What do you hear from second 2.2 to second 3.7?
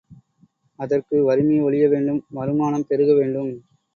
வருமானம் பெருக வேண்டும்.